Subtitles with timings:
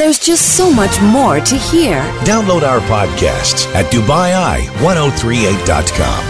[0.00, 2.00] There's just so much more to hear.
[2.24, 6.24] Download our podcasts at DubaiEye1038.com.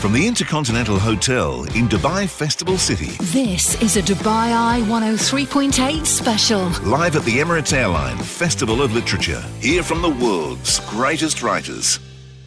[0.00, 6.70] From the Intercontinental Hotel in Dubai Festival City, This is a Dubai Eye 103.8 special.
[6.84, 9.42] live at the Emirates Airline Festival of Literature.
[9.60, 12.00] Hear from the world's greatest writers.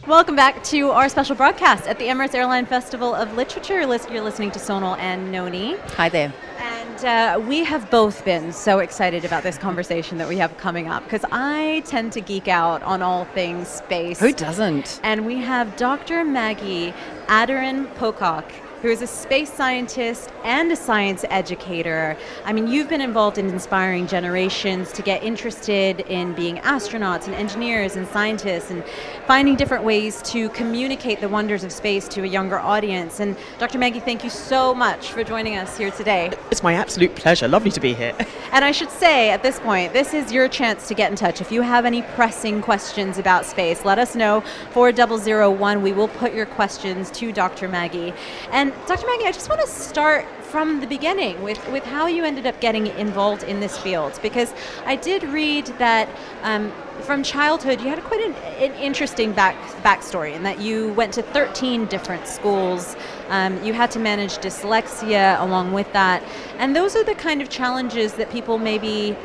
[0.08, 3.86] Welcome back to our special broadcast at the Emirates Airline Festival of Literature.
[3.86, 5.76] Lis- You're listening to Sonal and Noni.
[5.96, 6.32] Hi there.
[6.58, 10.88] And uh, we have both been so excited about this conversation that we have coming
[10.88, 14.20] up because I tend to geek out on all things space.
[14.20, 15.00] Who doesn't?
[15.02, 16.24] And we have Dr.
[16.24, 16.92] Maggie
[17.26, 18.44] Aderin-Pocock,
[18.82, 22.16] who is a space scientist and a science educator.
[22.44, 27.34] I mean, you've been involved in inspiring generations to get interested in being astronauts and
[27.34, 28.82] engineers and scientists and
[29.26, 33.20] finding different ways to communicate the wonders of space to a younger audience.
[33.20, 33.78] And Dr.
[33.78, 36.32] Maggie, thank you so much for joining us here today.
[36.50, 37.48] It's my absolute pleasure.
[37.48, 38.14] Lovely to be here.
[38.52, 41.40] And I should say at this point, this is your chance to get in touch.
[41.40, 44.42] If you have any pressing questions about space, let us know.
[44.70, 47.68] 4001, we will put your questions to Dr.
[47.68, 48.12] Maggie.
[48.50, 49.06] And Dr.
[49.06, 52.60] Maggie, I just want to start from the beginning with, with how you ended up
[52.60, 54.52] getting involved in this field because
[54.84, 56.08] I did read that
[56.42, 61.14] um, from childhood you had quite an, an interesting back backstory in that you went
[61.14, 62.96] to 13 different schools.
[63.28, 66.22] Um, you had to manage dyslexia along with that,
[66.58, 69.16] and those are the kind of challenges that people maybe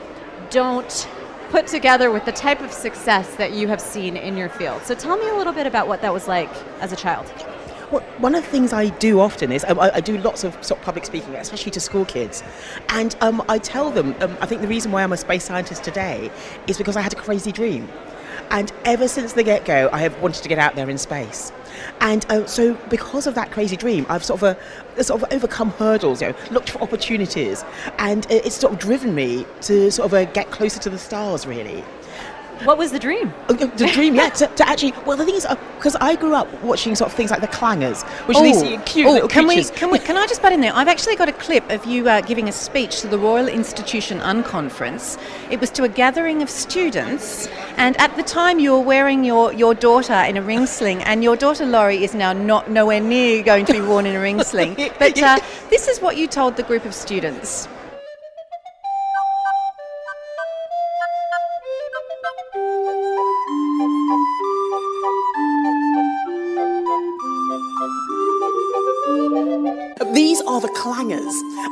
[0.50, 1.10] don't
[1.50, 4.82] put together with the type of success that you have seen in your field.
[4.84, 6.50] So tell me a little bit about what that was like
[6.80, 7.32] as a child.
[7.96, 10.52] Well, one of the things I do often is um, I, I do lots of,
[10.62, 12.44] sort of public speaking, especially to school kids,
[12.90, 15.86] and um, I tell them um, I think the reason why I'm a space scientist
[15.86, 16.30] today
[16.68, 17.88] is because I had a crazy dream,
[18.52, 21.54] and ever since the get go, I have wanted to get out there in space.
[22.02, 24.58] And uh, so, because of that crazy dream, I've sort of,
[24.98, 27.64] uh, sort of overcome hurdles, you know, looked for opportunities,
[27.98, 31.48] and it's sort of driven me to sort of uh, get closer to the stars,
[31.48, 31.82] really.
[32.64, 33.34] What was the dream?
[33.50, 34.94] Oh, The dream, yeah, to, to actually.
[35.06, 35.46] Well, the thing is,
[35.78, 39.08] because I grew up watching sort of things like the Clangers, which are these cute
[39.08, 39.72] oh, little can creatures.
[39.72, 40.00] we, can we?
[40.00, 40.74] Can I just butt in there?
[40.74, 44.20] I've actually got a clip of you uh, giving a speech to the Royal Institution
[44.20, 45.20] Unconference.
[45.52, 49.54] It was to a gathering of students, and at the time you were wearing your,
[49.54, 53.44] your daughter in a ring sling, and your daughter Laurie is now not nowhere near
[53.44, 54.76] going to be worn in a ring sling.
[55.00, 55.40] But uh,
[55.70, 57.68] this is what you told the group of students.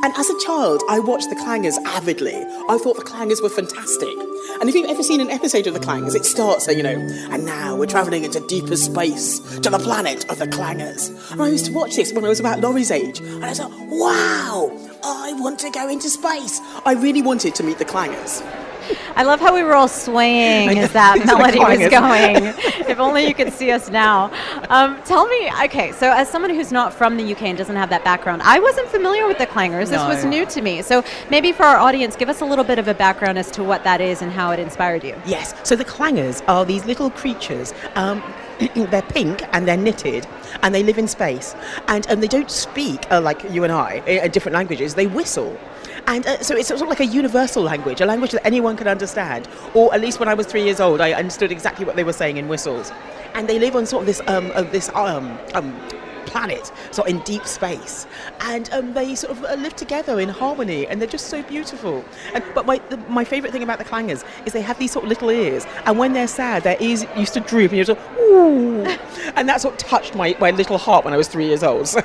[0.03, 2.35] And as a child, I watched the Clangers avidly.
[2.35, 4.15] I thought the Clangers were fantastic.
[4.59, 6.89] And if you've ever seen an episode of the Clangers, it starts you know,
[7.31, 11.31] and now we're travelling into deeper space to the planet of the Clangers.
[11.31, 13.71] And I used to watch this when I was about Laurie's age, and I like,
[13.89, 16.59] wow, I want to go into space.
[16.85, 18.41] I really wanted to meet the Clangers.
[19.15, 22.45] I love how we were all swaying as that melody was going.
[22.89, 24.31] if only you could see us now.
[24.69, 27.89] Um, tell me, okay, so as someone who's not from the UK and doesn't have
[27.89, 29.89] that background, I wasn't familiar with the clangers.
[29.89, 30.29] This was No.
[30.29, 30.81] new to me.
[30.81, 33.63] So maybe for our audience, give us a little bit of a background as to
[33.63, 35.15] what that is and how it inspired you.
[35.25, 37.73] Yes, so the clangers are these little creatures.
[37.95, 38.21] Um,
[38.75, 40.27] they're pink and they're knitted
[40.61, 41.55] and they live in space.
[41.87, 45.57] And um, they don't speak uh, like you and I in different languages, they whistle.
[46.07, 48.87] And uh, so it's sort of like a universal language, a language that anyone can
[48.87, 49.47] understand.
[49.73, 52.13] Or at least when I was three years old, I understood exactly what they were
[52.13, 52.91] saying in whistles.
[53.33, 55.75] And they live on sort of this, um, uh, this um, um,
[56.25, 58.07] planet, sort of in deep space,
[58.41, 62.03] and um, they sort of uh, live together in harmony, and they're just so beautiful.
[62.33, 65.05] And, but my the, my favourite thing about the clangers is they have these sort
[65.05, 67.99] of little ears, and when they're sad, their ears used to droop, and you're just
[68.19, 68.83] ooh,
[69.35, 71.87] and that's what touched my, my little heart when I was three years old.
[71.87, 72.01] So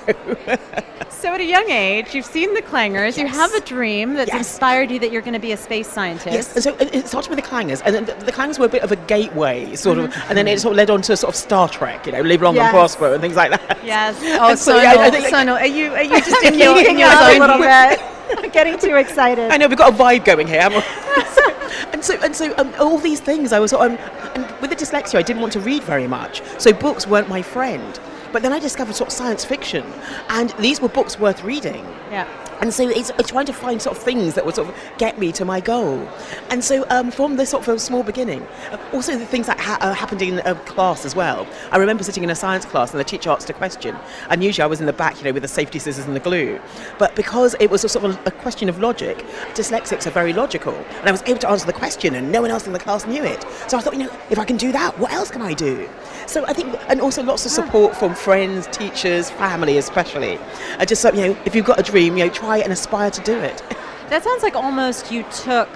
[1.11, 4.39] So at a young age, you've seen the clangers, you have a dream that's Yes.
[4.39, 6.33] inspired you that you're going to be a space scientist.
[6.33, 8.69] Yes, and so it started with the clangers, and then the, the clangers were a
[8.69, 10.29] bit of a gateway, sort of, mm-hmm.
[10.29, 12.41] and then it sort of led on to sort of Star Trek, you know, live
[12.43, 12.67] long Yes.
[12.67, 13.79] and prosper, and things like that.
[13.85, 14.17] Yes.
[14.41, 16.99] Oh, And so, yeah, I think- Sonal, are you are you just in your, in
[16.99, 18.01] your a little bit.
[18.53, 19.51] Getting too excited.
[19.51, 20.61] I know we've got a vibe going here.
[21.93, 23.53] and so, and so, um, all these things.
[23.53, 23.97] I was, um,
[24.35, 27.43] and with the dyslexia, I didn't want to read very much, so books weren't my
[27.43, 27.99] friend.
[28.33, 29.85] But then I discovered sort of science fiction,
[30.29, 31.85] and these were books worth reading.
[32.11, 32.27] Yeah.
[32.61, 35.19] And so it's, it's trying to find sort of things that would sort of get
[35.19, 36.09] me to my goal.
[36.51, 39.79] And so um, from this sort of small beginning, uh, also the things that ha-
[39.81, 41.47] uh, happened in uh, class as well.
[41.71, 43.97] I remember sitting in a science class and the teacher asked a question,
[44.31, 46.21] and usually I was in the back, you know, with the safety scissors and the
[46.21, 46.61] glue.
[46.99, 49.19] But because it was a sort of a question of logic,
[49.55, 52.51] dyslexics are very logical, and I was able to answer the question, and no one
[52.51, 53.45] else in the class knew it.
[53.69, 55.89] So I thought, you know, if I can do that, what else can I do?
[56.27, 60.39] So I think, and also lots of support from friends, teachers, family especially.
[60.79, 62.73] I just thought, you know, if you've got a dream, you know, try it and
[62.73, 63.63] aspire to do it.
[64.09, 65.69] That sounds like almost you took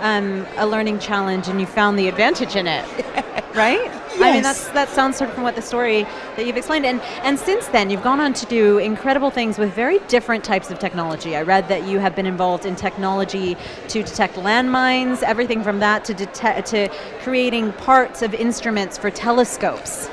[0.00, 2.84] um, a learning challenge and you found the advantage in it,
[3.54, 3.88] right?
[4.20, 6.02] I mean, that's that sounds sort of from what the story
[6.36, 6.86] that you've explained.
[6.86, 10.70] And and since then, you've gone on to do incredible things with very different types
[10.70, 11.36] of technology.
[11.36, 13.56] I read that you have been involved in technology
[13.88, 16.88] to detect landmines, everything from that to detect to
[17.20, 20.08] creating parts of instruments for telescopes.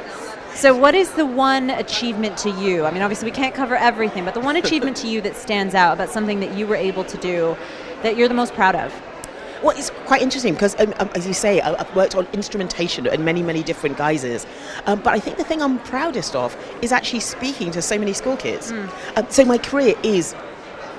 [0.55, 2.85] So, what is the one achievement to you?
[2.85, 5.73] I mean, obviously, we can't cover everything, but the one achievement to you that stands
[5.75, 7.57] out about something that you were able to do
[8.03, 8.94] that you're the most proud of?
[9.63, 13.07] Well, it's quite interesting because, um, um, as you say, I- I've worked on instrumentation
[13.07, 14.45] in many, many different guises.
[14.85, 18.11] Um, but I think the thing I'm proudest of is actually speaking to so many
[18.13, 18.71] school kids.
[19.15, 20.35] Um, so my career is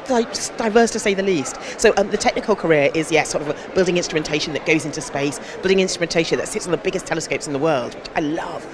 [0.05, 1.59] diverse to say the least.
[1.79, 5.41] So um, the technical career is, yes, sort of building instrumentation that goes into space,
[5.57, 8.65] building instrumentation that sits on the biggest telescopes in the world, which I love.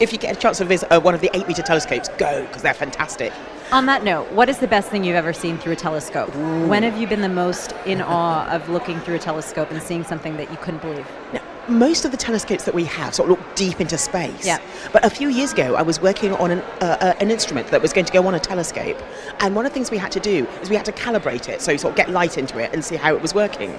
[0.00, 2.46] If you get a chance to visit uh, one of the eight meter telescopes, go
[2.46, 3.32] because they're fantastic.
[3.72, 6.32] On that note, what is the best thing you've ever seen through a telescope?
[6.68, 10.04] When have you been the most in awe of looking through a telescope and seeing
[10.04, 11.06] something that you couldn't believe?
[11.32, 14.46] Now, most of the telescopes that we have sort of look deep into space.
[14.46, 14.58] Yeah.
[14.92, 17.82] But a few years ago, I was working on an, uh, uh, an instrument that
[17.82, 19.00] was going to go on a telescope,
[19.40, 21.60] and one of the things we had to do is we had to calibrate it,
[21.60, 23.78] so sort of get light into it and see how it was working.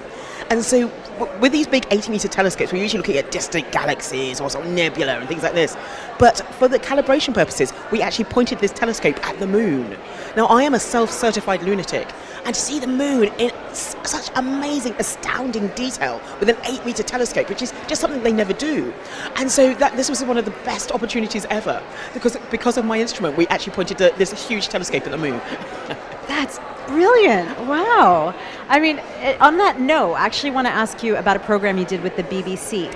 [0.50, 0.88] And so,
[1.18, 4.64] w- with these big 80 meter telescopes, we're usually looking at distant galaxies or sort
[4.64, 5.76] of nebula and things like this.
[6.18, 9.96] But for the calibration purposes, we actually pointed this telescope at the moon.
[10.36, 12.08] Now, I am a self certified lunatic,
[12.48, 17.46] and to see the moon in such amazing, astounding detail with an eight meter telescope,
[17.50, 18.90] which is just something they never do.
[19.36, 21.82] And so that this was one of the best opportunities ever
[22.14, 25.38] because because of my instrument, we actually pointed to this huge telescope at the moon.
[26.26, 27.50] That's brilliant.
[27.66, 28.34] Wow.
[28.70, 31.76] I mean, eh, on that note, I actually want to ask you about a program
[31.76, 32.90] you did with the BBC.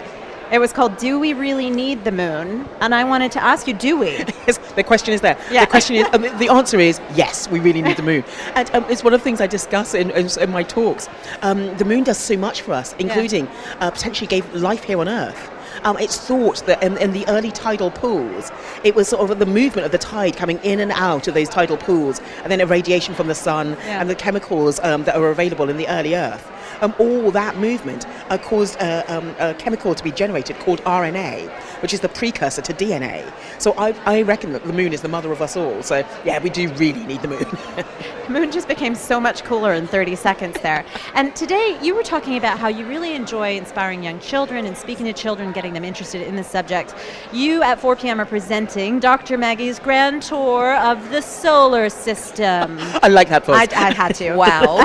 [0.50, 2.68] It was called Do We Really Need the Moon?
[2.80, 4.24] And I wanted to ask you, do we?
[4.46, 5.38] Yes, the question is there.
[5.50, 5.64] Yeah.
[5.64, 7.48] The question is, um, the answer is yes.
[7.48, 8.24] We really need the moon,
[8.54, 11.08] and um, it's one of the things I discuss in, in, in my talks.
[11.42, 13.48] Um, the moon does so much for us, including
[13.80, 15.50] uh, potentially gave life here on Earth.
[15.84, 18.52] Um, it's thought that in, in the early tidal pools,
[18.84, 21.48] it was sort of the movement of the tide coming in and out of those
[21.48, 24.00] tidal pools, and then irradiation from the sun Yeah.
[24.00, 26.48] and the chemicals um, that are available in the early Earth.
[26.82, 31.48] Um, all that movement uh, caused uh, um, a chemical to be generated called RNA,
[31.82, 33.30] which is the precursor to DNA.
[33.58, 35.82] So I, I reckon that the moon is the mother of us all.
[35.82, 37.44] So yeah, we do really need the moon.
[38.22, 40.86] The moon just became so much cooler in 30 seconds there.
[41.14, 45.04] And today you were talking about how you really enjoy inspiring young children and speaking
[45.06, 46.94] to children, getting them interested in the subject.
[47.32, 48.20] You at 4 p.m.
[48.20, 49.36] are presenting Dr.
[49.36, 52.78] Maggie's grand tour of the solar system.
[53.02, 53.68] I like that voice.
[53.72, 54.36] I, I had to.
[54.42, 54.78] Wow.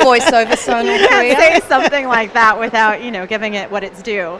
[0.00, 1.34] Voiceover sonal You career.
[1.34, 4.38] can't say something like that without, you know, giving it what it's due.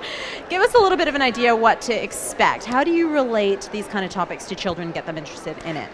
[0.49, 2.65] Give us a little bit of an idea what to expect.
[2.65, 5.77] How do you relate these kind of topics to children and get them interested in
[5.77, 5.91] it?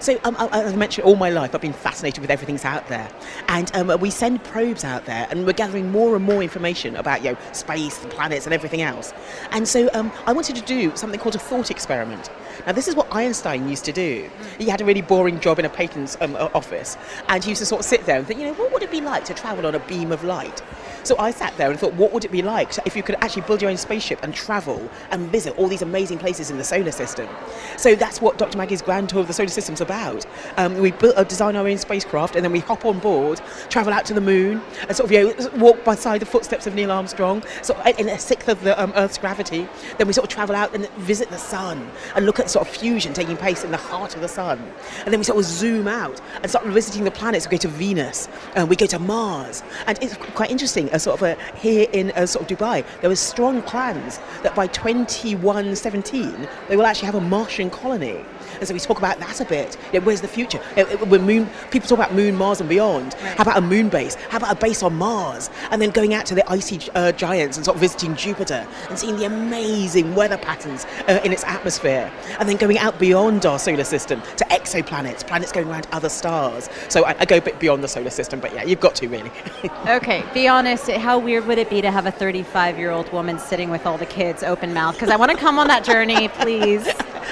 [0.00, 2.88] So, um, as I mentioned, all my life I've been fascinated with everything that's out
[2.88, 3.10] there,
[3.48, 7.22] and um, we send probes out there, and we're gathering more and more information about
[7.22, 9.12] you know space, the planets, and everything else.
[9.50, 12.30] And so, um, I wanted to do something called a thought experiment.
[12.66, 14.28] Now, this is what Einstein used to do.
[14.58, 16.96] He had a really boring job in a patent's um, office,
[17.28, 18.90] and he used to sort of sit there and think, you know, what would it
[18.90, 20.62] be like to travel on a beam of light?
[21.02, 23.42] So I sat there and thought, what would it be like if you could actually
[23.42, 26.92] build your own spaceship and travel and visit all these amazing places in the solar
[26.92, 27.28] system?
[27.76, 28.58] So that's what Dr.
[28.58, 30.26] Maggie's Grand Tour of the Solar System's about.
[30.56, 34.04] Um, we uh, design our own spacecraft and then we hop on board, travel out
[34.06, 37.42] to the moon, and sort of you know, walk beside the footsteps of Neil Armstrong,
[37.62, 39.66] sort of in a sixth of the um, Earth's gravity.
[39.98, 43.12] Then we sort of travel out and visit the sun and look sort of fusion
[43.12, 44.58] taking place in the heart of the sun.
[45.04, 47.46] And then we sort of zoom out and start visiting the planets.
[47.46, 50.90] We go to Venus, and we go to Mars, and it's quite interesting.
[50.90, 54.54] Uh, sort of uh, here in uh, sort of Dubai, there was strong plans that
[54.54, 58.24] by 2117 they will actually have a Martian colony.
[58.58, 59.76] And so we talk about that a bit.
[59.92, 60.58] You know, where's the future?
[60.58, 63.14] When moon, people talk about moon, Mars, and beyond.
[63.14, 64.14] How about a moon base?
[64.14, 65.50] How about a base on Mars?
[65.70, 68.98] And then going out to the icy uh, giants and sort of visiting Jupiter and
[68.98, 72.10] seeing the amazing weather patterns uh, in its atmosphere.
[72.38, 76.68] And then going out beyond our solar system to exoplanets, planets going around other stars.
[76.88, 79.08] So I, I go a bit beyond the solar system, but yeah, you've got to
[79.08, 79.30] really.
[79.86, 80.90] Okay, be honest.
[80.90, 83.98] How weird would it be to have a 35 year old woman sitting with all
[83.98, 84.94] the kids open mouth?
[84.94, 86.86] Because I want to come on that journey, please.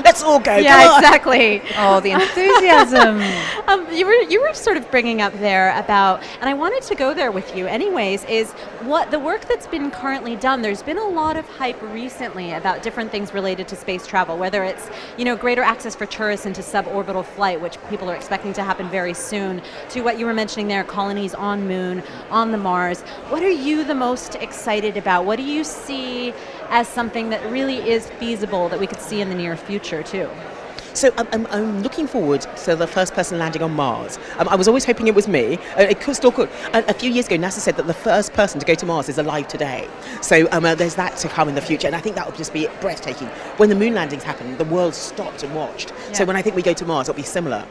[0.05, 0.57] Let's all go.
[0.57, 1.63] yeah, exactly.
[1.81, 3.23] Oh, the enthusiasm.
[3.69, 6.95] Um, you were you were sort of bringing up there about, and I wanted to
[6.95, 8.25] go there with you, anyways.
[8.25, 10.63] Is what the work that's been currently done?
[10.63, 14.65] There's been a lot of hype recently about different things related to space travel, whether
[14.65, 14.89] it's
[15.19, 18.89] you know greater access for tourists into suborbital flight, which people are expecting to happen
[18.89, 23.03] very soon, to what you were mentioning there, colonies on Moon, on the Mars.
[23.29, 25.27] What are you the most excited about?
[25.27, 26.33] What do you see
[26.71, 30.29] as something that really is feasible that we could see in the near future too?
[30.95, 34.19] So um, I'm, I'm looking forward to the first person landing on Mars.
[34.39, 35.57] Um, I was always hoping it was me.
[35.77, 36.49] Uh, it could still could.
[36.73, 39.09] Uh, a few years ago, NASA said that the first person to go to Mars
[39.09, 39.89] is alive today.
[40.23, 42.37] So um, uh, there's that to come in the future, and I think that will
[42.37, 43.29] just be breathtaking.
[43.59, 45.93] When the moon landings happened, the world stopped and watched.
[46.13, 47.65] So when I think we go to Mars, it'll be similar.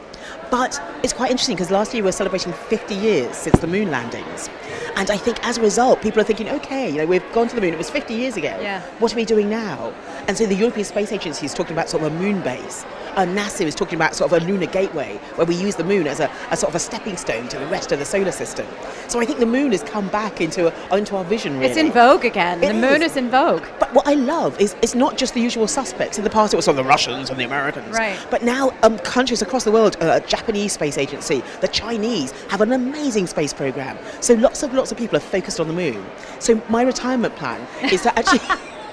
[0.50, 3.90] But it's quite interesting because last year we were celebrating 50 years since the moon
[3.90, 4.48] landings.
[4.96, 7.54] And I think as a result, people are thinking, okay, you know, we've gone to
[7.54, 8.58] the moon, it was 50 years ago.
[8.60, 8.82] Yeah.
[8.98, 9.92] What are we doing now?
[10.26, 12.84] And so the European Space Agency is talking about sort of a moon base.
[13.16, 16.06] Uh, NASA is talking about sort of a lunar gateway where we use the moon
[16.06, 18.66] as a, a sort of a stepping stone to the rest of the solar system.
[19.08, 21.66] So I think the moon has come back into, a, into our vision, really.
[21.66, 22.62] It's in vogue again.
[22.62, 23.12] It the moon is.
[23.12, 23.64] is in vogue.
[23.80, 26.18] But what I love is it's not just the usual suspects.
[26.18, 27.96] In the past, it was sort of the Russians and the Americans.
[27.96, 28.18] Right.
[28.30, 29.96] But now, um, countries across the world,
[30.26, 33.98] Japanese space agency, the Chinese have an amazing space program.
[34.20, 36.04] So lots of lots of people are focused on the moon.
[36.38, 37.60] So my retirement plan
[37.92, 38.40] is to actually.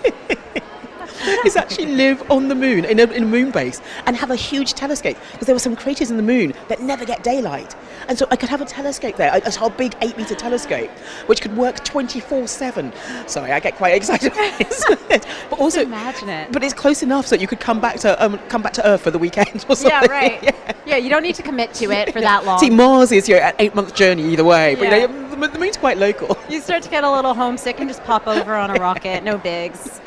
[1.46, 4.36] is actually live on the moon in a, in a moon base and have a
[4.36, 7.76] huge telescope because there were some craters in the moon that never get daylight
[8.08, 10.90] and so I could have a telescope there a, a whole big 8 meter telescope
[11.28, 12.94] which could work 24 7
[13.28, 14.32] sorry I get quite excited
[15.50, 16.52] but also imagine it.
[16.52, 19.02] but it's close enough so you could come back to um, come back to Earth
[19.02, 20.44] for the weekend or something Yeah, right.
[20.44, 20.74] Yeah.
[20.86, 20.98] Yeah.
[20.98, 22.60] you don't need to commit to it for that long.
[22.60, 24.96] See, Mars is you know, an eight month journey either way, but Yeah.
[24.98, 26.38] you know, the, the moon's quite local.
[26.50, 29.38] You start to get a little homesick and just pop over on a rocket, no
[29.38, 30.00] bigs.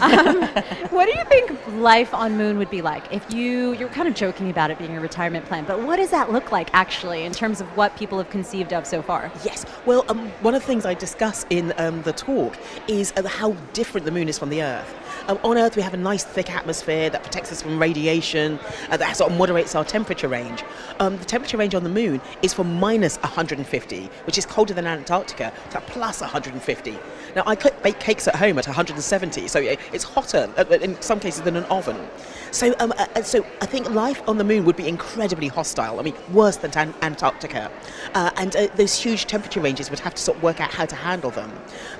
[0.00, 0.42] Um,
[0.90, 4.14] what do you think life on Moon would be like if you you're kind of
[4.14, 7.32] joking about it being a retirement plan, but what does that look like actually in
[7.32, 9.30] terms of what people have conceived of so far?
[9.44, 9.66] Yes.
[9.84, 12.56] Well, um, one of the things I discuss in um, the talk
[12.88, 14.94] is uh, how different the moon is from the Earth.
[15.28, 18.58] Um, on Earth, we have a nice thick atmosphere that protects us from radiation,
[18.90, 20.64] uh, that sort of moderates our temperature range.
[21.00, 24.86] Um, the temperature range on the moon is from minus 150, which is colder than
[24.86, 26.98] Antarctica, to plus 150.
[27.36, 31.42] Now, I bake cakes at home at 170, so it's hotter uh, in some cases
[31.42, 32.08] than an oven.
[32.50, 35.98] So, um, uh, uh, so I think life on the moon would be incredibly hostile.
[35.98, 36.94] I mean, worse than An-
[37.34, 37.70] Antarctica,
[38.14, 40.86] uh, and uh, those huge temperature ranges would have to sort of work out how
[40.86, 41.52] to handle them.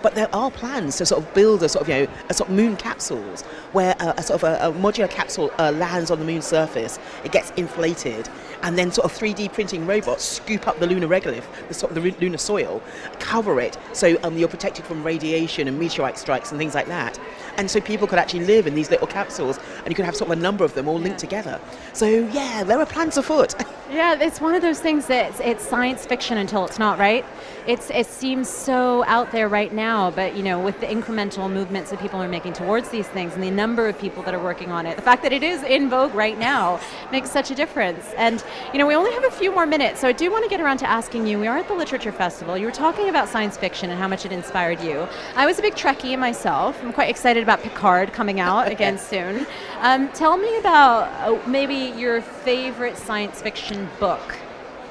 [0.03, 2.51] But there are plans to sort of build a sort of you know a sort
[2.51, 6.19] of moon capsules where uh, a sort of a, a modular capsule uh, lands on
[6.19, 6.99] the moon's surface.
[7.25, 8.29] It gets inflated,
[8.65, 12.03] and then sort of 3D printing robots scoop up the lunar regolith, the sort of
[12.03, 12.83] the lunar soil,
[13.21, 17.19] cover it so um, you're protected from radiation and meteorite strikes and things like that.
[17.57, 20.31] And so people could actually live in these little capsules, and you could have sort
[20.31, 21.61] of a number of them all linked together.
[21.93, 23.55] So yeah, there are plans afoot.
[23.91, 27.25] Yeah, it's one of those things that it's, it's science fiction until it's not, right?
[27.67, 31.91] It's it seems so out there right now, but you know, with the incremental movements
[31.91, 34.73] that people are making towards these things and the number of people that are working
[34.73, 36.81] on it, the fact that it is in vogue right now
[37.13, 38.11] makes such a difference.
[38.17, 38.43] And
[38.73, 40.61] you know, we only have a few more minutes, so I do want to get
[40.61, 41.39] around to asking you.
[41.39, 42.57] We are at the Literature Festival.
[42.57, 45.07] You were talking about science fiction and how much it inspired you.
[45.37, 46.81] I was a big Trekkie myself.
[46.83, 49.47] I'm quite excited about Picard coming out again soon.
[49.81, 54.37] Um, tell me about uh, maybe your favorite science fiction book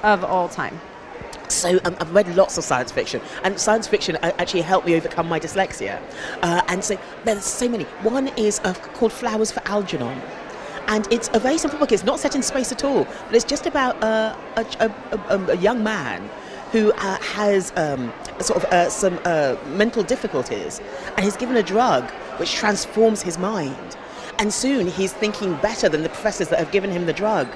[0.03, 0.79] of all time.
[1.49, 4.95] So um, I've read lots of science fiction, and science fiction uh, actually helped me
[4.95, 6.01] overcome my dyslexia.
[6.41, 7.83] Uh, and so there's so many.
[8.01, 10.21] One is uh, called Flowers for Algernon.
[10.93, 11.91] And it's a very simple book.
[11.91, 15.45] It's not set in space at all, but it's just about uh, a, a, a,
[15.53, 16.29] a young man
[16.71, 20.81] who uh, has um, sort of uh, some uh, mental difficulties,
[21.17, 22.03] and he's given a drug
[22.37, 23.97] which transforms his mind.
[24.37, 27.47] And soon he's thinking better than the professors that have given him the drug.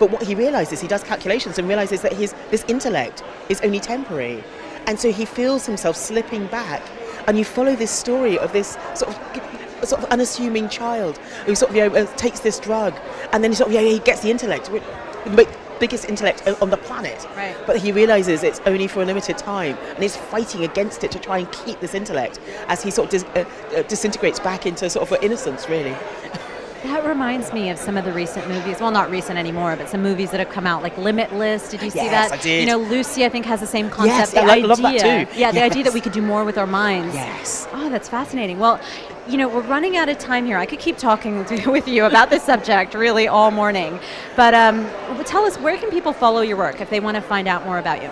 [0.00, 3.78] But what he realizes, he does calculations and realizes that his this intellect is only
[3.78, 4.42] temporary,
[4.88, 6.82] and so he feels himself slipping back.
[7.28, 11.70] And you follow this story of this sort of sort of unassuming child who sort
[11.70, 12.94] of you know, uh, takes this drug,
[13.32, 15.48] and then he sort of yeah, he gets the intellect, the
[15.80, 17.26] biggest intellect on the planet.
[17.36, 17.56] Right.
[17.66, 21.18] But he realizes it's only for a limited time, and he's fighting against it to
[21.18, 23.44] try and keep this intellect as he sort of dis- uh,
[23.76, 25.96] uh, disintegrates back into sort of innocence, really.
[26.84, 28.80] That reminds me of some of the recent movies.
[28.80, 31.68] Well, not recent anymore, but some movies that have come out, like Limitless.
[31.70, 32.38] Did you see Yes, that?
[32.38, 32.60] I did.
[32.60, 34.16] You know, Lucy, I think, has the same concept.
[34.16, 35.38] Yes, the I idea, love that too.
[35.38, 37.14] Yeah, the idea that we could do more with our minds.
[37.14, 37.68] Yes.
[37.72, 38.58] Oh, that's fascinating.
[38.58, 38.80] Well,
[39.30, 40.58] you know, we're running out of time here.
[40.58, 43.98] I could keep talking to- with you about this subject really all morning.
[44.36, 44.88] But um,
[45.24, 47.78] tell us, where can people follow your work if they want to find out more
[47.78, 48.10] about you?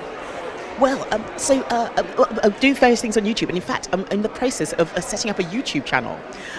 [0.81, 4.05] Well, um, so uh, uh, I do various things on YouTube, and in fact, I'm
[4.13, 6.17] in the process of uh, setting up a YouTube channel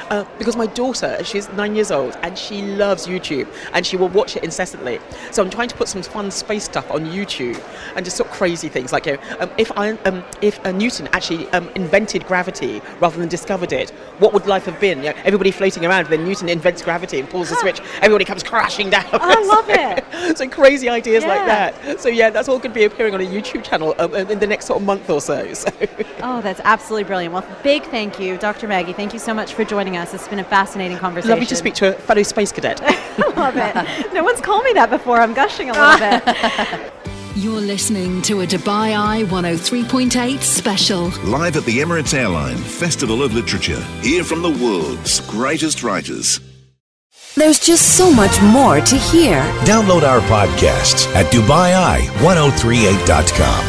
[0.09, 4.09] uh, because my daughter, she's nine years old, and she loves YouTube, and she will
[4.09, 4.99] watch it incessantly.
[5.31, 7.63] So I'm trying to put some fun space stuff on YouTube,
[7.95, 10.73] and just sort of crazy things like, you know, um, if I, um, if uh,
[10.73, 14.97] Newton actually um, invented gravity rather than discovered it, what would life have been?
[15.01, 18.43] You know, everybody floating around, then Newton invents gravity and pulls the switch, everybody comes
[18.43, 19.05] crashing down.
[19.13, 19.69] I love So-
[20.29, 20.37] it.
[20.37, 22.01] so crazy ideas like that.
[22.01, 24.65] So yeah, that's all going to be appearing on a YouTube channel in the next
[24.65, 25.53] sort of month or so.
[25.53, 25.69] so.
[26.21, 27.33] Oh, that's absolutely brilliant.
[27.33, 28.67] Well, big thank you, Dr.
[28.67, 28.91] Maggie.
[28.91, 30.13] Thank you so much for joining us.
[30.13, 31.29] It's been a fascinating conversation.
[31.29, 32.81] Lovely to speak to a fellow space cadet.
[33.37, 34.13] Love it.
[34.13, 35.21] No one's called me that before.
[35.21, 36.91] I'm gushing a little bit.
[37.35, 41.07] You're listening to a Dubai Eye 103.8 special.
[41.23, 43.81] Live at the Emirates Airline Festival of Literature.
[44.01, 46.41] Hear from the world's greatest writers.
[47.35, 49.39] There's just so much more to hear.
[49.63, 53.68] Download our podcasts at DubaiEye1038.com.